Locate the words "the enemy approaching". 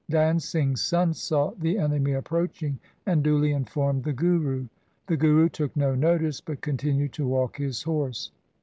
1.59-2.79